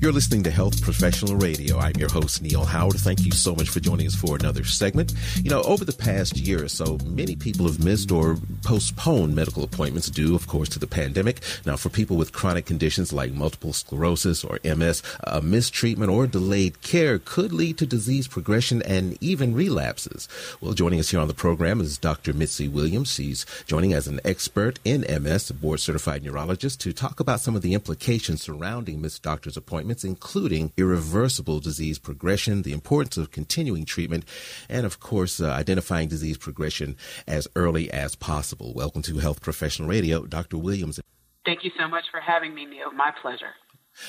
You're 0.00 0.12
listening 0.12 0.42
to 0.44 0.50
Health 0.50 0.80
Professional 0.80 1.36
Radio. 1.36 1.78
I'm 1.78 1.94
your 1.96 2.08
host, 2.08 2.40
Neil 2.40 2.64
Howard. 2.64 2.96
Thank 2.96 3.26
you 3.26 3.32
so 3.32 3.54
much 3.54 3.68
for 3.68 3.80
joining 3.80 4.06
us 4.06 4.14
for 4.14 4.34
another 4.34 4.64
segment. 4.64 5.12
You 5.42 5.50
know, 5.50 5.60
over 5.60 5.84
the 5.84 5.92
past 5.92 6.38
year 6.38 6.64
or 6.64 6.68
so, 6.68 6.96
many 7.04 7.36
people 7.36 7.66
have 7.66 7.84
missed 7.84 8.10
or 8.10 8.38
postponed 8.64 9.34
medical 9.34 9.62
appointments 9.62 10.08
due, 10.08 10.34
of 10.34 10.46
course, 10.46 10.70
to 10.70 10.78
the 10.78 10.86
pandemic. 10.86 11.40
Now, 11.66 11.76
for 11.76 11.90
people 11.90 12.16
with 12.16 12.32
chronic 12.32 12.64
conditions 12.64 13.12
like 13.12 13.34
multiple 13.34 13.74
sclerosis 13.74 14.42
or 14.42 14.58
MS, 14.64 15.02
a 15.24 15.42
mistreatment 15.42 16.10
or 16.10 16.26
delayed 16.26 16.80
care 16.80 17.18
could 17.18 17.52
lead 17.52 17.76
to 17.76 17.84
disease 17.84 18.26
progression 18.26 18.80
and 18.80 19.18
even 19.22 19.54
relapses. 19.54 20.30
Well, 20.62 20.72
joining 20.72 21.00
us 21.00 21.10
here 21.10 21.20
on 21.20 21.28
the 21.28 21.34
program 21.34 21.78
is 21.78 21.98
Dr. 21.98 22.32
Mitzi 22.32 22.68
Williams. 22.68 23.12
She's 23.12 23.44
joining 23.66 23.92
as 23.92 24.08
an 24.08 24.20
expert 24.24 24.78
in 24.82 25.02
MS, 25.02 25.50
a 25.50 25.54
board 25.54 25.80
certified 25.80 26.24
neurologist, 26.24 26.80
to 26.80 26.94
talk 26.94 27.20
about 27.20 27.40
some 27.40 27.54
of 27.54 27.60
the 27.60 27.74
implications 27.74 28.40
surrounding 28.40 29.02
missed 29.02 29.22
doctor's 29.22 29.58
appointments 29.58 29.89
including 30.04 30.72
irreversible 30.76 31.60
disease 31.60 31.98
progression, 31.98 32.62
the 32.62 32.72
importance 32.72 33.16
of 33.16 33.30
continuing 33.30 33.84
treatment, 33.84 34.24
and 34.68 34.86
of 34.86 35.00
course, 35.00 35.40
uh, 35.40 35.50
identifying 35.50 36.08
disease 36.08 36.38
progression 36.38 36.96
as 37.26 37.48
early 37.56 37.90
as 37.90 38.14
possible. 38.14 38.72
Welcome 38.74 39.02
to 39.02 39.18
Health 39.18 39.40
Professional 39.40 39.88
Radio, 39.88 40.24
Dr. 40.26 40.56
Williams. 40.58 41.00
Thank 41.44 41.64
you 41.64 41.70
so 41.78 41.88
much 41.88 42.04
for 42.10 42.20
having 42.20 42.54
me, 42.54 42.66
Neil. 42.66 42.92
My 42.92 43.12
pleasure. 43.20 43.54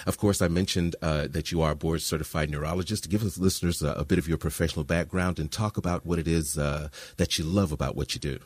Of 0.05 0.17
course, 0.17 0.41
I 0.41 0.47
mentioned 0.47 0.95
uh, 1.01 1.27
that 1.29 1.51
you 1.51 1.61
are 1.61 1.71
a 1.71 1.75
board 1.75 2.01
certified 2.01 2.49
neurologist. 2.49 3.09
Give 3.09 3.23
us 3.23 3.37
listeners 3.37 3.81
a, 3.81 3.93
a, 3.93 4.05
bit 4.05 4.19
of 4.19 4.27
your 4.27 4.37
professional 4.37 4.85
background 4.85 5.39
and 5.39 5.51
talk 5.51 5.77
about 5.77 6.05
what 6.05 6.19
it 6.19 6.27
is 6.27 6.57
uh, 6.57 6.89
that 7.17 7.37
you 7.37 7.43
love 7.43 7.71
about 7.71 7.95
what 7.95 8.13
you 8.13 8.21
do. 8.21 8.39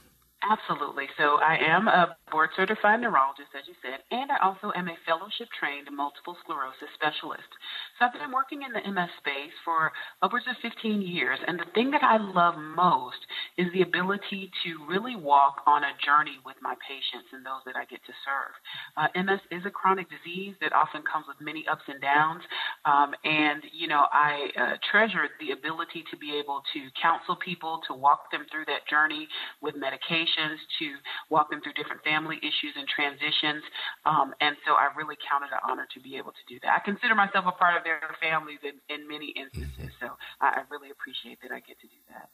Absolutely. 0.46 1.08
So 1.18 1.42
I 1.42 1.58
am 1.58 1.88
a 1.88 2.16
board 2.32 2.52
certified 2.56 3.02
neurologist, 3.02 3.50
as 3.58 3.68
you 3.68 3.74
said, 3.82 4.04
and 4.12 4.32
I 4.32 4.38
also 4.46 4.72
am 4.76 4.88
a 4.88 4.96
fellowship 5.06 5.50
trained 5.58 5.90
multiple 5.92 6.38
sclerosis 6.44 6.94
specialist. 6.94 7.50
So 7.98 8.06
I've 8.06 8.14
been 8.14 8.32
working 8.32 8.62
in 8.62 8.70
the 8.72 8.86
MS 8.86 9.10
space 9.18 9.54
for 9.66 9.92
upwards 10.22 10.46
of 10.48 10.56
15 10.62 11.02
years, 11.02 11.40
and 11.48 11.58
the 11.60 11.66
thing 11.74 11.90
that 11.92 12.04
I 12.04 12.18
love 12.18 12.56
most 12.62 13.25
is 13.58 13.72
the 13.74 13.82
ability 13.82 14.52
to 14.64 14.86
really 14.88 15.16
walk 15.16 15.62
on 15.66 15.84
a 15.84 15.94
journey 16.04 16.38
with 16.46 16.56
my 16.62 16.76
patients 16.84 17.32
and 17.32 17.46
those 17.46 17.64
that 17.66 17.76
I 17.76 17.86
get 17.86 18.04
to 18.06 18.14
serve. 18.24 18.54
Uh, 18.98 19.08
MS 19.16 19.42
is 19.52 19.64
a 19.66 19.72
chronic 19.72 20.08
disease 20.10 20.56
that 20.62 20.74
often 20.74 21.04
comes 21.04 21.26
with 21.28 21.40
many 21.40 21.66
ups 21.68 21.84
and 21.88 22.02
downs, 22.02 22.44
um, 22.86 23.16
and 23.24 23.64
you 23.72 23.88
know 23.88 24.06
I 24.12 24.52
uh, 24.60 24.76
treasure 24.92 25.28
the 25.40 25.52
ability 25.52 26.04
to 26.12 26.16
be 26.18 26.36
able 26.38 26.62
to 26.74 26.80
counsel 27.00 27.36
people, 27.36 27.82
to 27.88 27.94
walk 27.94 28.32
them 28.32 28.46
through 28.52 28.66
that 28.68 28.88
journey 28.90 29.28
with 29.62 29.76
medications, 29.76 30.60
to 30.80 30.88
walk 31.30 31.50
them 31.50 31.62
through 31.62 31.74
different 31.74 32.04
family 32.04 32.38
issues 32.44 32.76
and 32.76 32.88
transitions. 32.88 33.64
Um, 34.06 34.34
and 34.42 34.56
so 34.66 34.76
I 34.76 34.92
really 34.96 35.16
count 35.24 35.44
it 35.48 35.52
an 35.54 35.64
honor 35.64 35.88
to 35.94 36.00
be 36.00 36.18
able 36.18 36.32
to 36.32 36.46
do 36.48 36.60
that. 36.64 36.76
I 36.76 36.82
consider 36.84 37.16
myself 37.16 37.46
a 37.48 37.56
part 37.56 37.78
of 37.78 37.84
their 37.84 38.02
families 38.22 38.60
in, 38.64 38.78
in 38.92 39.08
many 39.08 39.34
instances. 39.36 39.92
Mm-hmm. 39.96 40.06
So 40.06 40.18
I, 40.42 40.62
I, 40.62 40.68
really 40.70 40.92
appreciate 40.92 41.40
that 41.42 41.52
I 41.52 41.62
get 41.64 41.80
to 41.80 41.88
do 41.88 42.02
that. 42.12 42.30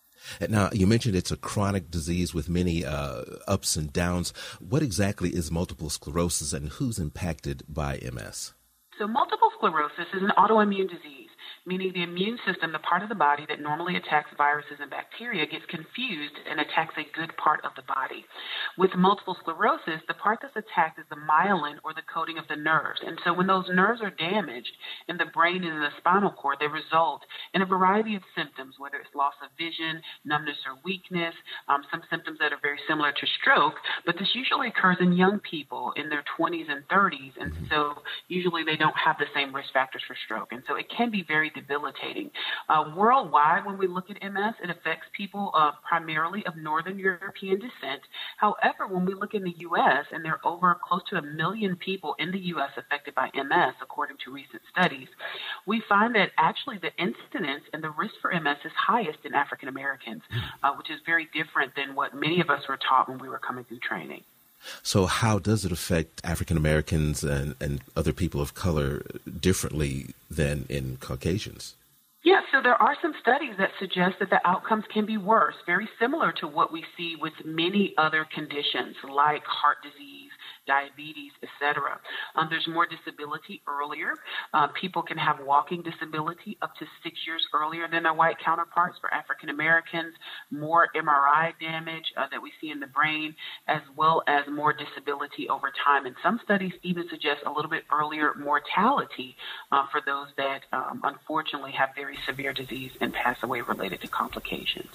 Now, 0.49 0.69
you 0.71 0.87
mentioned 0.87 1.15
it's 1.15 1.31
a 1.31 1.37
chronic 1.37 1.89
disease 1.89 2.33
with 2.33 2.49
many 2.49 2.85
uh, 2.85 3.23
ups 3.47 3.75
and 3.75 3.91
downs. 3.91 4.33
What 4.59 4.83
exactly 4.83 5.29
is 5.31 5.51
multiple 5.51 5.89
sclerosis 5.89 6.53
and 6.53 6.69
who's 6.69 6.99
impacted 6.99 7.63
by 7.67 7.99
MS? 8.13 8.53
So, 8.99 9.07
multiple 9.07 9.49
sclerosis 9.57 10.07
is 10.13 10.21
an 10.21 10.31
autoimmune 10.37 10.89
disease 10.89 11.21
meaning 11.65 11.91
the 11.93 12.03
immune 12.03 12.39
system, 12.45 12.71
the 12.71 12.79
part 12.79 13.03
of 13.03 13.09
the 13.09 13.15
body 13.15 13.45
that 13.47 13.61
normally 13.61 13.95
attacks 13.95 14.29
viruses 14.37 14.81
and 14.81 14.89
bacteria, 14.89 15.45
gets 15.45 15.65
confused 15.69 16.33
and 16.49 16.59
attacks 16.59 16.95
a 16.97 17.17
good 17.17 17.29
part 17.37 17.61
of 17.63 17.71
the 17.75 17.85
body. 17.85 18.25
With 18.77 18.95
multiple 18.97 19.37
sclerosis, 19.39 20.01
the 20.07 20.15
part 20.17 20.39
that's 20.41 20.55
attacked 20.55 20.97
is 20.99 21.05
the 21.09 21.21
myelin 21.21 21.77
or 21.83 21.93
the 21.93 22.07
coating 22.11 22.37
of 22.37 22.47
the 22.47 22.55
nerves. 22.55 23.01
And 23.05 23.19
so 23.23 23.33
when 23.33 23.47
those 23.47 23.69
nerves 23.69 24.01
are 24.01 24.09
damaged 24.09 24.73
in 25.07 25.17
the 25.17 25.29
brain 25.29 25.63
and 25.63 25.75
in 25.75 25.81
the 25.81 25.93
spinal 25.97 26.31
cord, 26.31 26.57
they 26.59 26.67
result 26.67 27.21
in 27.53 27.61
a 27.61 27.65
variety 27.65 28.15
of 28.15 28.23
symptoms, 28.35 28.75
whether 28.79 28.97
it's 28.97 29.13
loss 29.15 29.33
of 29.43 29.49
vision, 29.57 30.01
numbness 30.23 30.57
or 30.65 30.79
weakness, 30.85 31.35
um, 31.67 31.81
some 31.91 32.01
symptoms 32.09 32.39
that 32.39 32.53
are 32.53 32.59
very 32.61 32.79
similar 32.87 33.11
to 33.11 33.25
stroke, 33.41 33.75
but 34.05 34.15
this 34.17 34.29
usually 34.33 34.69
occurs 34.69 34.97
in 34.99 35.13
young 35.13 35.39
people 35.39 35.91
in 35.97 36.07
their 36.09 36.23
20s 36.39 36.71
and 36.71 36.87
30s. 36.87 37.33
And 37.39 37.51
so 37.69 37.93
usually 38.27 38.63
they 38.63 38.77
don't 38.77 38.95
have 38.95 39.17
the 39.19 39.27
same 39.35 39.53
risk 39.53 39.73
factors 39.73 40.01
for 40.07 40.15
stroke. 40.25 40.51
And 40.51 40.63
so 40.67 40.75
it 40.75 40.85
can 40.95 41.11
be 41.11 41.25
very 41.27 41.51
debilitating. 41.51 42.31
Uh, 42.69 42.91
worldwide, 42.95 43.65
when 43.65 43.77
we 43.77 43.87
look 43.87 44.09
at 44.09 44.21
MS, 44.21 44.55
it 44.63 44.69
affects 44.69 45.07
people 45.15 45.51
uh, 45.53 45.71
primarily 45.87 46.45
of 46.45 46.55
Northern 46.55 46.97
European 46.97 47.59
descent. 47.59 48.01
However, 48.37 48.87
when 48.87 49.05
we 49.05 49.13
look 49.13 49.33
in 49.33 49.43
the 49.43 49.55
U.S., 49.57 50.05
and 50.11 50.23
there 50.23 50.39
are 50.43 50.51
over 50.51 50.77
close 50.87 51.01
to 51.09 51.17
a 51.17 51.21
million 51.21 51.75
people 51.75 52.15
in 52.19 52.31
the 52.31 52.39
U.S. 52.55 52.71
affected 52.77 53.15
by 53.15 53.29
MS, 53.33 53.75
according 53.81 54.17
to 54.25 54.31
recent 54.31 54.61
studies, 54.71 55.07
we 55.65 55.81
find 55.89 56.15
that 56.15 56.31
actually 56.37 56.77
the 56.77 56.91
incidence 57.01 57.40
and 57.73 57.83
the 57.83 57.89
risk 57.89 58.15
for 58.21 58.31
MS 58.31 58.57
is 58.65 58.71
highest 58.73 59.19
in 59.25 59.33
African 59.33 59.67
Americans, 59.67 60.21
uh, 60.63 60.73
which 60.75 60.89
is 60.89 60.99
very 61.05 61.27
different 61.33 61.75
than 61.75 61.95
what 61.95 62.13
many 62.13 62.41
of 62.41 62.49
us 62.49 62.67
were 62.67 62.77
taught 62.77 63.09
when 63.09 63.19
we 63.19 63.29
were 63.29 63.39
coming 63.39 63.63
through 63.63 63.79
training. 63.79 64.23
So, 64.83 65.07
how 65.07 65.39
does 65.39 65.65
it 65.65 65.71
affect 65.71 66.21
African 66.23 66.55
Americans 66.55 67.23
and, 67.23 67.55
and 67.59 67.81
other 67.95 68.13
people 68.13 68.41
of 68.41 68.53
color 68.53 69.03
differently 69.39 70.13
than 70.29 70.65
in 70.69 70.97
Caucasians? 70.97 71.75
Yeah, 72.23 72.41
so 72.51 72.61
there 72.61 72.79
are 72.79 72.95
some 73.01 73.15
studies 73.19 73.55
that 73.57 73.71
suggest 73.79 74.19
that 74.19 74.29
the 74.29 74.47
outcomes 74.47 74.85
can 74.93 75.07
be 75.07 75.17
worse, 75.17 75.55
very 75.65 75.89
similar 75.99 76.31
to 76.33 76.47
what 76.47 76.71
we 76.71 76.85
see 76.95 77.15
with 77.19 77.33
many 77.43 77.95
other 77.97 78.27
conditions 78.31 78.95
like 79.03 79.43
heart 79.45 79.77
disease 79.81 80.29
diabetes, 80.67 81.31
etc. 81.41 81.99
Um, 82.35 82.47
there's 82.49 82.67
more 82.67 82.85
disability 82.85 83.61
earlier. 83.67 84.13
Uh, 84.53 84.67
people 84.79 85.01
can 85.01 85.17
have 85.17 85.37
walking 85.45 85.81
disability 85.83 86.57
up 86.61 86.75
to 86.77 86.85
six 87.03 87.17
years 87.25 87.45
earlier 87.53 87.87
than 87.91 88.03
their 88.03 88.13
white 88.13 88.37
counterparts. 88.43 88.97
For 88.99 89.13
African 89.13 89.49
Americans, 89.49 90.13
more 90.49 90.89
MRI 90.95 91.53
damage 91.59 92.13
uh, 92.17 92.27
that 92.31 92.41
we 92.41 92.51
see 92.59 92.69
in 92.69 92.79
the 92.79 92.87
brain, 92.87 93.35
as 93.67 93.81
well 93.95 94.23
as 94.27 94.45
more 94.51 94.73
disability 94.73 95.49
over 95.49 95.71
time. 95.83 96.05
And 96.05 96.15
some 96.23 96.39
studies 96.43 96.73
even 96.83 97.07
suggest 97.09 97.41
a 97.45 97.51
little 97.51 97.69
bit 97.69 97.83
earlier 97.91 98.33
mortality 98.35 99.35
uh, 99.71 99.85
for 99.91 100.01
those 100.05 100.27
that 100.37 100.61
um, 100.71 101.01
unfortunately 101.03 101.71
have 101.71 101.89
very 101.95 102.17
severe 102.25 102.53
disease 102.53 102.91
and 103.01 103.13
pass 103.13 103.37
away 103.43 103.61
related 103.61 104.01
to 104.01 104.07
complications. 104.07 104.91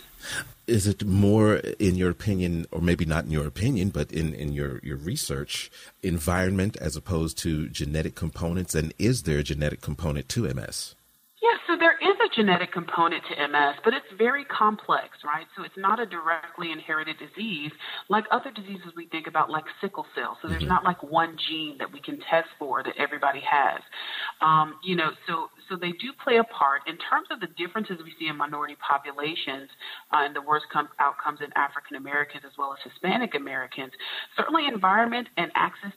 Is 0.67 0.89
it 0.89 1.05
more, 1.05 1.57
in 1.79 1.95
your 1.95 2.11
opinion, 2.11 2.67
or 2.73 2.81
maybe 2.81 3.05
not 3.05 3.25
in 3.25 3.31
your 3.31 3.47
opinion, 3.47 3.91
but 3.91 4.11
in, 4.11 4.35
in 4.35 4.53
your, 4.53 4.81
your 4.83 4.97
research, 4.97 5.71
environment 6.03 6.77
as 6.81 6.97
opposed 6.97 7.39
to 7.39 7.69
genetic 7.69 8.17
components? 8.17 8.75
And 8.75 8.93
is 8.99 9.23
there 9.23 9.39
a 9.39 9.45
genetic 9.45 9.81
component 9.81 10.29
to 10.31 10.43
MS? 10.53 10.97
Yeah, 11.41 11.57
so 11.69 11.77
there 11.79 11.97
is 12.03 12.16
a 12.27 12.35
genetic 12.35 12.73
component 12.73 13.23
to 13.31 13.49
MS, 13.49 13.77
but 13.85 13.95
it's 13.95 14.07
very 14.19 14.45
complex, 14.45 15.19
right? 15.25 15.47
So 15.57 15.63
it's 15.63 15.77
not 15.77 16.01
a 16.01 16.07
directly 16.07 16.73
inherited 16.73 17.17
disease 17.19 17.73
like 18.09 18.25
other 18.31 18.51
diseases 18.51 18.93
we 18.97 19.07
think 19.07 19.27
about, 19.27 19.51
like 19.51 19.65
sickle 19.81 20.07
cell. 20.15 20.37
So 20.43 20.49
there's 20.49 20.63
mm-hmm. 20.63 20.69
not 20.69 20.85
like 20.85 21.03
one 21.03 21.37
gene 21.49 21.79
that 21.79 21.93
we 21.93 22.01
can 22.01 22.19
test 22.31 22.49
for 22.59 22.83
that 22.83 22.95
everybody 22.99 23.41
has. 23.41 23.81
Um, 24.41 24.75
you 24.83 24.97
know, 24.97 25.11
so 25.27 25.49
so 25.69 25.77
they 25.77 25.93
do 25.93 26.13
play 26.23 26.39
a 26.39 26.45
part 26.45 26.83
in 26.87 26.97
terms 26.99 27.29
of 27.31 27.41
the 27.41 27.49
differences 27.59 27.99
we 28.03 28.13
see 28.19 28.29
in 28.29 28.37
minority 28.37 28.77
populations 28.83 29.71
uh, 30.13 30.27
and 30.27 30.35
the 30.35 30.43
worst 30.43 30.67
com- 30.73 30.89
outcomes 30.99 31.41
in 31.41 31.51
African 31.57 31.97
Americans 31.97 32.43
as 32.47 32.53
well 32.59 32.73
as 32.73 32.79
Hispanic 32.83 33.35
Americans. 33.35 33.93
Certainly, 34.37 34.67
environment 34.67 35.29
and 35.37 35.51
access 35.55 35.93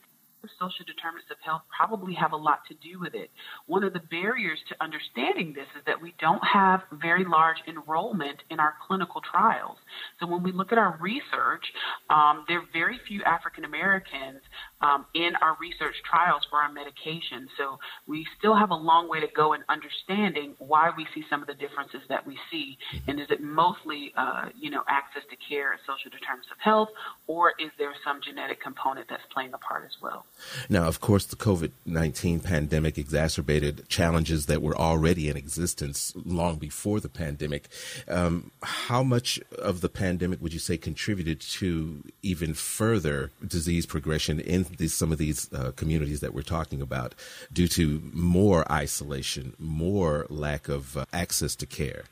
social 0.58 0.84
determinants 0.86 1.30
of 1.30 1.36
health 1.44 1.62
probably 1.74 2.14
have 2.14 2.32
a 2.32 2.36
lot 2.36 2.60
to 2.68 2.74
do 2.74 2.98
with 2.98 3.14
it. 3.14 3.30
One 3.66 3.84
of 3.84 3.92
the 3.92 4.00
barriers 4.00 4.58
to 4.68 4.76
understanding 4.80 5.52
this 5.52 5.68
is 5.76 5.84
that 5.86 6.00
we 6.00 6.14
don't 6.18 6.42
have 6.44 6.82
very 6.92 7.24
large 7.24 7.58
enrollment 7.66 8.42
in 8.50 8.60
our 8.60 8.74
clinical 8.86 9.20
trials. 9.20 9.78
So 10.18 10.26
when 10.26 10.42
we 10.42 10.52
look 10.52 10.72
at 10.72 10.78
our 10.78 10.98
research, 11.00 11.64
um, 12.08 12.44
there 12.48 12.58
are 12.58 12.68
very 12.72 12.98
few 13.06 13.22
African 13.24 13.64
Americans 13.64 14.40
um, 14.80 15.06
in 15.14 15.36
our 15.42 15.56
research 15.60 15.94
trials 16.08 16.42
for 16.50 16.58
our 16.58 16.72
medication. 16.72 17.48
So 17.56 17.78
we 18.06 18.26
still 18.38 18.56
have 18.56 18.70
a 18.70 18.74
long 18.74 19.08
way 19.08 19.20
to 19.20 19.28
go 19.34 19.52
in 19.52 19.62
understanding 19.68 20.54
why 20.58 20.90
we 20.96 21.06
see 21.14 21.24
some 21.28 21.40
of 21.40 21.48
the 21.48 21.54
differences 21.54 22.00
that 22.08 22.26
we 22.26 22.38
see. 22.50 22.78
And 23.06 23.20
is 23.20 23.26
it 23.30 23.42
mostly, 23.42 24.12
uh, 24.16 24.46
you 24.58 24.70
know, 24.70 24.82
access 24.88 25.22
to 25.30 25.36
care 25.36 25.72
and 25.72 25.80
social 25.86 26.10
determinants 26.10 26.50
of 26.50 26.58
health, 26.60 26.88
or 27.26 27.52
is 27.58 27.70
there 27.78 27.92
some 28.04 28.20
genetic 28.22 28.60
component 28.60 29.08
that's 29.08 29.22
playing 29.32 29.52
a 29.54 29.58
part 29.58 29.84
as 29.84 29.96
well? 30.02 30.24
Now, 30.68 30.86
of 30.86 31.00
course, 31.00 31.24
the 31.24 31.36
COVID 31.36 31.72
19 31.86 32.40
pandemic 32.40 32.98
exacerbated 32.98 33.88
challenges 33.88 34.46
that 34.46 34.62
were 34.62 34.76
already 34.76 35.28
in 35.28 35.36
existence 35.36 36.12
long 36.24 36.56
before 36.56 37.00
the 37.00 37.08
pandemic. 37.08 37.68
Um, 38.08 38.50
how 38.62 39.02
much 39.02 39.40
of 39.58 39.80
the 39.80 39.88
pandemic 39.88 40.40
would 40.40 40.52
you 40.52 40.58
say 40.58 40.76
contributed 40.76 41.40
to 41.40 42.02
even 42.22 42.54
further 42.54 43.30
disease 43.46 43.86
progression 43.86 44.40
in 44.40 44.66
these, 44.78 44.94
some 44.94 45.12
of 45.12 45.18
these 45.18 45.52
uh, 45.52 45.72
communities 45.72 46.20
that 46.20 46.34
we're 46.34 46.42
talking 46.42 46.80
about 46.80 47.14
due 47.52 47.68
to 47.68 48.00
more 48.12 48.70
isolation, 48.70 49.54
more 49.58 50.26
lack 50.28 50.68
of 50.68 50.96
uh, 50.96 51.04
access 51.12 51.54
to 51.56 51.66
care? 51.66 52.04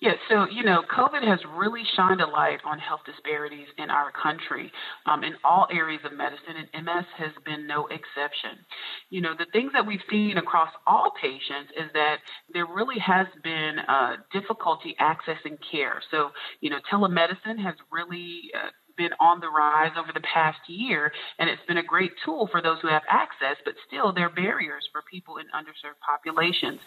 Yeah, 0.00 0.12
so 0.28 0.46
you 0.48 0.62
know, 0.62 0.82
COVID 0.96 1.26
has 1.26 1.40
really 1.56 1.82
shined 1.96 2.20
a 2.20 2.26
light 2.26 2.60
on 2.64 2.78
health 2.78 3.00
disparities 3.04 3.66
in 3.78 3.90
our 3.90 4.12
country 4.12 4.70
um, 5.06 5.24
in 5.24 5.34
all 5.42 5.66
areas 5.72 6.02
of 6.04 6.12
medicine, 6.12 6.54
and 6.72 6.84
MS 6.84 7.04
has 7.16 7.32
been 7.44 7.66
no 7.66 7.88
exception. 7.88 8.62
You 9.10 9.22
know, 9.22 9.34
the 9.36 9.46
things 9.52 9.72
that 9.72 9.84
we've 9.84 10.02
seen 10.08 10.38
across 10.38 10.70
all 10.86 11.12
patients 11.20 11.72
is 11.76 11.90
that 11.94 12.18
there 12.54 12.66
really 12.66 13.00
has 13.00 13.26
been 13.42 13.80
uh, 13.88 14.16
difficulty 14.32 14.94
accessing 15.00 15.58
care. 15.68 16.00
So, 16.12 16.30
you 16.60 16.70
know, 16.70 16.78
telemedicine 16.92 17.58
has 17.58 17.74
really 17.90 18.52
uh, 18.54 18.68
been 18.96 19.10
on 19.18 19.40
the 19.40 19.48
rise 19.48 19.92
over 19.98 20.12
the 20.14 20.22
past 20.32 20.60
year, 20.68 21.10
and 21.40 21.50
it's 21.50 21.62
been 21.66 21.78
a 21.78 21.82
great 21.82 22.12
tool 22.24 22.48
for 22.52 22.62
those 22.62 22.78
who 22.82 22.88
have 22.88 23.02
access, 23.08 23.56
but 23.64 23.74
still, 23.88 24.12
there 24.12 24.26
are 24.26 24.30
barriers 24.30 24.88
for 24.92 25.02
people 25.10 25.38
in 25.38 25.46
underserved 25.46 25.98
populations 26.06 26.78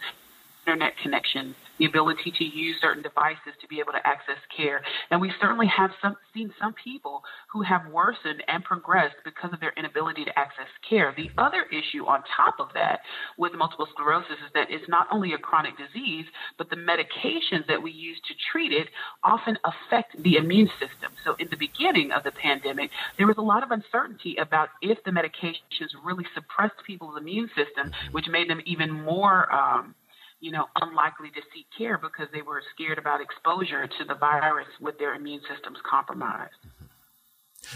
internet 0.66 0.94
connection, 1.02 1.56
the 1.80 1.86
ability 1.86 2.32
to 2.38 2.44
use 2.44 2.78
certain 2.80 3.02
devices 3.02 3.54
to 3.60 3.68
be 3.68 3.80
able 3.80 3.92
to 3.92 4.06
access 4.06 4.38
care. 4.56 4.82
And 5.10 5.20
we 5.20 5.32
certainly 5.42 5.68
have 5.68 5.92
some, 6.02 6.16
seen 6.34 6.54
some 6.60 6.74
people 6.74 7.24
who 7.52 7.64
have 7.64 7.88
worsened 7.92 8.44
and 8.48 8.64
progressed 8.64 9.16
because 9.26 9.52
of 9.54 9.60
their 9.60 9.74
inability 9.76 10.26
to 10.26 10.40
access 10.40 10.68
care. 10.88 11.14
The 11.16 11.32
other 11.38 11.64
issue 11.72 12.06
on 12.06 12.24
top 12.38 12.60
of 12.60 12.70
that 12.76 13.02
with 13.38 13.54
multiple 13.54 13.88
sclerosis 13.92 14.38
is 14.46 14.52
that 14.54 14.70
it's 14.70 14.88
not 14.88 15.08
only 15.12 15.34
a 15.34 15.38
chronic 15.38 15.74
disease, 15.78 16.26
but 16.58 16.70
the 16.70 16.76
medications 16.76 17.68
that 17.68 17.82
we 17.82 17.92
use 17.92 18.20
to 18.28 18.34
treat 18.52 18.72
it 18.72 18.88
often 19.24 19.58
affect 19.64 20.22
the 20.22 20.36
immune 20.36 20.70
system. 20.80 21.12
So 21.24 21.36
in 21.40 21.48
the 21.50 21.58
beginning 21.58 22.12
of 22.12 22.24
the 22.24 22.32
pandemic, 22.32 22.92
there 23.18 23.28
was 23.28 23.38
a 23.38 23.42
lot 23.42 23.64
of 23.64 23.72
uncertainty 23.72 24.36
about 24.36 24.70
if 24.82 25.04
the 25.04 25.12
medications 25.12 25.90
really 26.04 26.26
suppressed 26.36 26.76
people's 26.86 27.18
immune 27.18 27.50
system, 27.56 27.92
which 28.12 28.28
made 28.28 28.50
them 28.50 28.62
even 28.66 28.92
more 28.92 29.52
um, 29.52 29.96
you 30.42 30.52
know, 30.52 30.66
unlikely 30.82 31.30
to 31.30 31.42
seek 31.54 31.68
care 31.78 31.98
because 31.98 32.28
they 32.34 32.42
were 32.42 32.62
scared 32.74 32.98
about 32.98 33.22
exposure 33.22 33.88
to 33.88 34.04
the 34.06 34.16
virus 34.16 34.68
with 34.82 34.98
their 35.00 35.14
immune 35.14 35.42
systems 35.50 35.78
compromised. 35.90 36.52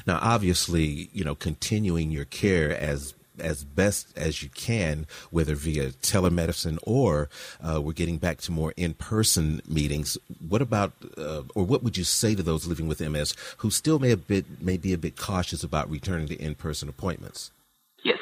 Now, 0.06 0.20
obviously, 0.22 1.10
you 1.14 1.24
know, 1.24 1.36
continuing 1.36 2.12
your 2.12 2.26
care 2.26 2.76
as 2.76 3.14
as 3.40 3.64
best 3.64 4.18
as 4.18 4.42
you 4.42 4.50
can, 4.50 5.06
whether 5.30 5.56
via 5.56 5.90
telemedicine 5.90 6.80
or 6.84 7.30
uh, 7.62 7.82
we're 7.82 7.92
getting 7.92 8.18
back 8.18 8.40
to 8.40 8.52
more 8.52 8.74
in-person 8.78 9.62
meetings. 9.68 10.18
What 10.48 10.62
about, 10.62 10.94
uh, 11.18 11.42
or 11.54 11.66
what 11.66 11.84
would 11.84 11.98
you 11.98 12.06
say 12.06 12.34
to 12.34 12.42
those 12.42 12.66
living 12.66 12.88
with 12.88 13.02
MS 13.02 13.36
who 13.58 13.70
still 13.70 14.00
may 14.00 14.12
a 14.12 14.18
bit 14.18 14.62
may 14.62 14.78
be 14.78 14.94
a 14.94 14.98
bit 14.98 15.18
cautious 15.18 15.64
about 15.64 15.90
returning 15.90 16.28
to 16.28 16.36
in-person 16.36 16.90
appointments? 16.90 17.52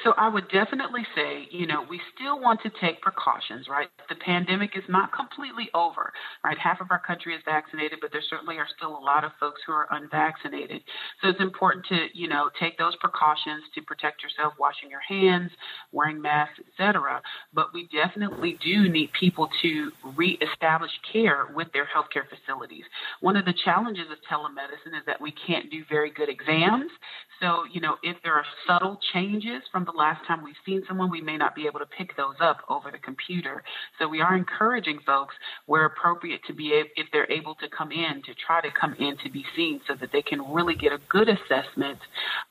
So 0.04 0.14
I 0.18 0.28
would 0.28 0.50
definitely 0.50 1.06
say, 1.16 1.48
you 1.50 1.66
know, 1.66 1.86
we 1.90 2.02
still 2.14 2.40
want 2.40 2.62
to 2.64 2.72
take 2.82 3.02
precautions, 3.02 3.68
right? 3.70 3.88
The 4.10 4.16
pandemic 4.16 4.72
is 4.76 4.84
not 4.90 5.14
completely 5.14 5.70
over, 5.74 6.12
right? 6.44 6.58
Half 6.58 6.82
of 6.82 6.88
our 6.92 7.00
country 7.00 7.34
is 7.34 7.42
vaccinated, 7.46 8.00
but 8.02 8.12
there 8.12 8.22
certainly 8.30 8.58
are 8.58 8.68
still 8.76 8.98
a 8.98 9.00
lot 9.00 9.24
of 9.24 9.32
folks 9.40 9.62
who 9.66 9.72
are 9.72 9.88
unvaccinated. 9.92 10.82
So 11.22 11.30
it's 11.30 11.40
important 11.40 11.86
to, 11.88 12.08
you 12.14 12.28
know, 12.28 12.50
take 12.60 12.78
those 12.78 12.96
precautions 12.98 13.64
to 13.76 13.82
protect 13.82 14.22
yourself, 14.22 14.54
washing 14.60 14.90
your 14.90 15.00
hands, 15.08 15.52
wearing 15.94 16.22
masks, 16.22 16.60
etc. 16.68 17.22
But 17.54 17.74
we 17.74 17.88
definitely 17.88 18.60
do 18.64 18.90
need 18.90 19.10
people 19.18 19.48
to 19.62 19.92
reestablish 20.18 20.92
care 21.12 21.48
with 21.56 21.72
their 21.72 21.88
healthcare 21.88 22.28
facilities. 22.28 22.84
One 23.22 23.38
of 23.38 23.46
the 23.46 23.54
challenges 23.64 24.08
of 24.12 24.18
telemedicine 24.30 24.98
is 24.98 25.06
that 25.08 25.22
we 25.22 25.34
can't 25.48 25.72
do 25.72 25.84
very 25.90 26.12
good 26.12 26.28
exams. 26.28 26.92
So, 27.40 27.64
you 27.72 27.80
know, 27.80 27.96
if 28.04 28.18
there 28.24 28.34
are 28.34 28.46
subtle 28.68 29.00
changes 29.14 29.62
from 29.72 29.86
the 29.86 29.93
last 29.96 30.26
time 30.26 30.44
we've 30.44 30.56
seen 30.66 30.84
someone, 30.88 31.10
we 31.10 31.22
may 31.22 31.38
not 31.38 31.56
be 31.56 31.68
able 31.68 31.80
to 31.80 31.86
pick 31.86 32.16
those 32.18 32.36
up 32.40 32.58
over 32.70 32.92
the 32.92 32.98
computer. 32.98 33.64
So 34.00 34.08
we 34.08 34.22
are 34.22 34.36
encouraging 34.36 35.00
folks 35.06 35.36
where 35.66 35.86
appropriate 35.86 36.42
to 36.48 36.54
be 36.54 36.74
able, 36.74 36.90
if 36.96 37.08
they're 37.12 37.32
able 37.32 37.56
to 37.56 37.68
come 37.70 37.92
in, 37.92 38.22
to 38.24 38.34
try 38.34 38.62
to 38.62 38.72
come 38.72 38.94
in 38.96 39.18
to 39.18 39.30
be 39.30 39.46
seen 39.56 39.82
so 39.88 39.96
that 39.96 40.12
they 40.12 40.22
can 40.22 40.54
really 40.54 40.76
get 40.76 40.92
a 40.92 41.00
good 41.10 41.30
assessment 41.30 42.00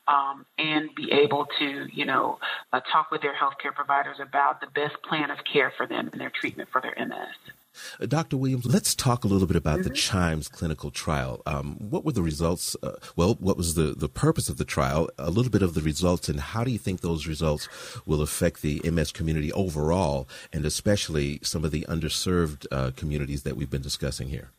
um, 0.07 0.45
and 0.57 0.89
be 0.95 1.11
able 1.11 1.47
to, 1.59 1.87
you 1.91 2.05
know, 2.05 2.39
uh, 2.71 2.79
talk 2.91 3.11
with 3.11 3.21
their 3.21 3.35
healthcare 3.35 3.73
providers 3.73 4.17
about 4.21 4.61
the 4.61 4.67
best 4.67 4.95
plan 5.03 5.31
of 5.31 5.37
care 5.51 5.71
for 5.75 5.85
them 5.87 6.09
and 6.11 6.21
their 6.21 6.31
treatment 6.31 6.69
for 6.71 6.81
their 6.81 6.95
MS. 6.97 7.52
Uh, 7.99 8.05
Dr. 8.05 8.37
Williams, 8.37 8.65
let's 8.65 8.95
talk 8.95 9.23
a 9.23 9.27
little 9.27 9.47
bit 9.47 9.55
about 9.55 9.79
mm-hmm. 9.79 9.89
the 9.89 9.95
CHIMES 9.95 10.47
clinical 10.47 10.91
trial. 10.91 11.41
Um, 11.45 11.77
what 11.77 12.05
were 12.05 12.11
the 12.11 12.21
results? 12.21 12.75
Uh, 12.81 12.93
well, 13.15 13.35
what 13.39 13.57
was 13.57 13.75
the, 13.75 13.93
the 13.95 14.09
purpose 14.09 14.49
of 14.49 14.57
the 14.57 14.65
trial? 14.65 15.09
A 15.17 15.29
little 15.29 15.51
bit 15.51 15.61
of 15.61 15.73
the 15.73 15.81
results, 15.81 16.29
and 16.29 16.39
how 16.39 16.63
do 16.63 16.71
you 16.71 16.79
think 16.79 17.01
those 17.01 17.27
results 17.27 17.67
will 18.05 18.21
affect 18.21 18.61
the 18.61 18.81
MS 18.89 19.11
community 19.11 19.51
overall, 19.53 20.27
and 20.51 20.65
especially 20.65 21.39
some 21.43 21.63
of 21.63 21.71
the 21.71 21.85
underserved 21.89 22.65
uh, 22.71 22.91
communities 22.95 23.43
that 23.43 23.55
we've 23.55 23.69
been 23.69 23.81
discussing 23.81 24.29
here? 24.29 24.49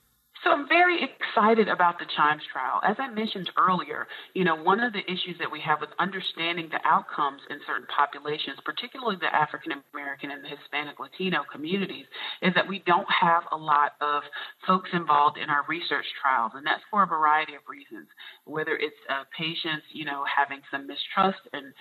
Excited 1.35 1.67
about 1.67 1.99
the 1.99 2.07
Chimes 2.17 2.43
trial. 2.53 2.79
As 2.87 2.95
I 3.01 3.09
mentioned 3.11 3.51
earlier, 3.59 4.07
you 4.35 4.45
know, 4.45 4.55
one 4.55 4.79
of 4.79 4.93
the 4.93 5.03
issues 5.03 5.35
that 5.41 5.51
we 5.51 5.59
have 5.67 5.81
with 5.81 5.91
understanding 5.99 6.69
the 6.71 6.79
outcomes 6.87 7.43
in 7.51 7.59
certain 7.67 7.89
populations, 7.91 8.59
particularly 8.65 9.17
the 9.19 9.35
African 9.35 9.73
American 9.93 10.31
and 10.31 10.45
the 10.45 10.49
Hispanic 10.49 11.01
Latino 11.01 11.43
communities, 11.51 12.07
is 12.41 12.55
that 12.55 12.69
we 12.69 12.85
don't 12.87 13.09
have 13.11 13.43
a 13.51 13.57
lot 13.57 13.95
of 14.01 14.23
folks 14.65 14.91
involved 14.93 15.37
in 15.37 15.51
our 15.51 15.65
research 15.69 16.07
trials, 16.23 16.53
and 16.55 16.65
that's 16.65 16.87
for 16.89 17.03
a 17.03 17.07
variety 17.07 17.57
of 17.57 17.63
reasons. 17.69 18.07
Whether 18.45 18.77
it's 18.77 18.95
uh, 19.11 19.25
patients, 19.37 19.91
you 19.93 20.05
know, 20.05 20.23
having 20.31 20.61
some 20.71 20.87
mistrust 20.87 21.43
and 21.53 21.75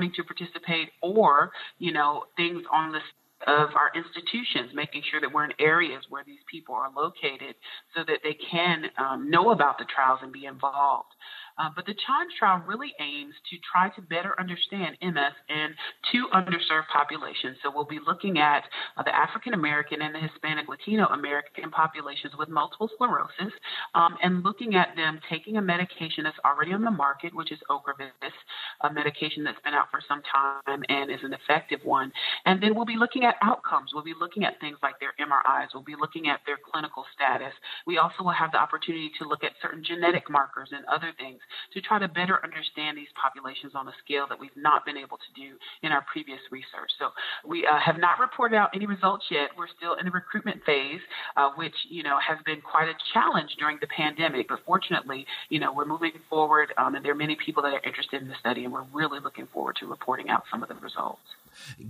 having 0.00 0.12
to 0.16 0.24
participate, 0.24 0.90
or 1.02 1.52
you 1.78 1.92
know, 1.92 2.24
things 2.36 2.64
on 2.72 2.90
the 2.90 3.00
of 3.46 3.70
our 3.76 3.92
institutions, 3.94 4.72
making 4.74 5.02
sure 5.10 5.20
that 5.20 5.32
we're 5.32 5.44
in 5.44 5.52
areas 5.60 6.02
where 6.08 6.24
these 6.24 6.42
people 6.50 6.74
are 6.74 6.90
located 6.94 7.54
so 7.94 8.02
that 8.06 8.18
they 8.24 8.36
can 8.50 8.84
um, 8.98 9.30
know 9.30 9.50
about 9.50 9.78
the 9.78 9.86
trials 9.94 10.20
and 10.22 10.32
be 10.32 10.46
involved. 10.46 11.14
Uh, 11.58 11.68
but 11.74 11.86
the 11.86 11.94
Chimes 12.06 12.32
trial 12.38 12.62
really 12.66 12.94
aims 13.00 13.34
to 13.50 13.56
try 13.66 13.88
to 13.90 14.02
better 14.02 14.34
understand 14.38 14.96
MS 15.02 15.34
in 15.48 15.74
two 16.12 16.28
underserved 16.32 16.86
populations. 16.92 17.56
So 17.62 17.72
we'll 17.74 17.84
be 17.84 17.98
looking 18.04 18.38
at 18.38 18.62
uh, 18.96 19.02
the 19.02 19.14
African 19.14 19.54
American 19.54 20.02
and 20.02 20.14
the 20.14 20.20
Hispanic 20.20 20.68
Latino 20.68 21.06
American 21.06 21.70
populations 21.70 22.34
with 22.38 22.48
multiple 22.48 22.88
sclerosis 22.94 23.52
um, 23.94 24.16
and 24.22 24.44
looking 24.44 24.74
at 24.76 24.94
them 24.96 25.20
taking 25.30 25.56
a 25.56 25.62
medication 25.62 26.24
that's 26.24 26.38
already 26.44 26.72
on 26.72 26.82
the 26.82 26.90
market, 26.90 27.34
which 27.34 27.50
is 27.50 27.58
Ocrevus, 27.70 28.36
a 28.82 28.92
medication 28.92 29.42
that's 29.42 29.60
been 29.64 29.74
out 29.74 29.90
for 29.90 30.00
some 30.06 30.22
time 30.22 30.82
and 30.88 31.10
is 31.10 31.20
an 31.22 31.34
effective 31.34 31.80
one. 31.84 32.12
And 32.46 32.62
then 32.62 32.74
we'll 32.74 32.86
be 32.86 32.96
looking 32.96 33.24
at 33.24 33.34
outcomes. 33.42 33.90
We'll 33.92 34.04
be 34.04 34.14
looking 34.18 34.44
at 34.44 34.60
things 34.60 34.78
like 34.82 34.94
their 35.00 35.14
MRIs. 35.18 35.74
We'll 35.74 35.82
be 35.82 35.96
looking 35.98 36.28
at 36.28 36.40
their 36.46 36.58
clinical 36.58 37.04
status. 37.14 37.52
We 37.86 37.98
also 37.98 38.22
will 38.22 38.36
have 38.36 38.52
the 38.52 38.58
opportunity 38.58 39.10
to 39.18 39.28
look 39.28 39.42
at 39.42 39.52
certain 39.60 39.82
genetic 39.82 40.30
markers 40.30 40.70
and 40.72 40.84
other 40.86 41.12
things 41.18 41.40
to 41.74 41.80
try 41.80 41.98
to 41.98 42.08
better 42.08 42.40
understand 42.42 42.96
these 42.96 43.10
populations 43.20 43.72
on 43.74 43.88
a 43.88 43.94
scale 44.04 44.26
that 44.28 44.38
we've 44.38 44.56
not 44.56 44.84
been 44.84 44.96
able 44.96 45.18
to 45.18 45.30
do 45.34 45.56
in 45.82 45.92
our 45.92 46.04
previous 46.10 46.40
research. 46.50 46.90
So 46.98 47.10
we 47.46 47.66
uh, 47.66 47.78
have 47.78 47.98
not 47.98 48.18
reported 48.20 48.56
out 48.56 48.70
any 48.74 48.86
results 48.86 49.26
yet. 49.30 49.50
We're 49.56 49.70
still 49.76 49.94
in 49.94 50.06
the 50.06 50.10
recruitment 50.12 50.64
phase, 50.64 51.00
uh, 51.36 51.50
which 51.56 51.74
you 51.88 52.02
know 52.02 52.18
has 52.18 52.38
been 52.44 52.60
quite 52.60 52.88
a 52.88 52.96
challenge 53.12 53.50
during 53.58 53.78
the 53.80 53.88
pandemic. 53.88 54.48
But 54.48 54.60
fortunately, 54.66 55.26
you 55.48 55.60
know 55.60 55.72
we're 55.72 55.86
moving 55.86 56.12
forward, 56.28 56.72
um, 56.76 56.94
and 56.94 57.04
there 57.04 57.12
are 57.12 57.22
many 57.26 57.36
people 57.36 57.62
that 57.62 57.72
are 57.74 57.84
interested 57.84 58.22
in 58.22 58.28
the 58.28 58.38
study, 58.40 58.64
and 58.64 58.72
we're 58.72 58.86
really 58.92 59.20
looking 59.20 59.46
forward 59.52 59.76
to 59.80 59.86
reporting 59.86 60.28
out 60.28 60.44
some 60.50 60.62
of 60.62 60.68
the 60.68 60.74
results. 60.76 61.20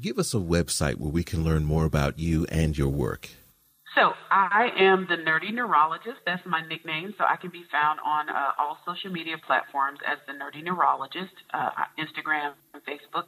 Give 0.01 0.19
us 0.19 0.35
a 0.35 0.39
website 0.39 0.97
where 0.97 1.11
we 1.11 1.25
can 1.25 1.45
learn 1.45 1.65
more 1.65 1.85
about 1.85 2.19
you 2.19 2.47
and 2.51 2.77
your 2.77 2.89
work. 2.89 3.29
So 3.95 4.13
I 4.31 4.69
am 4.79 5.07
the 5.09 5.17
nerdy 5.17 5.53
neurologist. 5.53 6.21
That's 6.27 6.43
my 6.47 6.61
nickname. 6.61 7.15
So 7.19 7.25
I 7.25 7.37
can 7.37 7.51
be 7.51 7.65
found 7.73 8.01
on 8.05 8.29
uh, 8.29 8.53
all 8.59 8.79
social 8.87 9.11
media 9.11 9.37
platforms 9.47 9.99
as 10.07 10.19
the 10.27 10.33
nerdy 10.33 10.63
neurologist, 10.63 11.33
uh, 11.55 11.71
Instagram, 11.99 12.53
Facebook, 12.81 13.27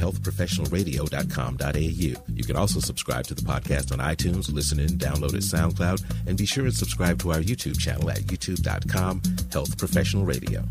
healthprofessionalradio.com.au. 1.42 2.16
You 2.34 2.44
can 2.44 2.56
also 2.56 2.80
subscribe 2.80 3.26
to 3.28 3.36
the 3.36 3.42
podcast 3.42 3.92
on 3.92 4.00
iTunes, 4.00 4.52
listen 4.52 4.80
in, 4.80 4.98
download 4.98 5.34
it 5.34 5.44
SoundCloud, 5.44 6.28
and 6.28 6.38
be 6.38 6.46
sure 6.46 6.66
and 6.66 6.74
subscribe 6.74 7.20
to 7.20 7.32
our 7.32 7.40
YouTube 7.40 7.80
channel 7.80 8.10
at 8.10 8.20
youtube.com 8.20 9.22
Health 9.52 9.78
Professional 9.78 10.26
Radio. 10.26 10.64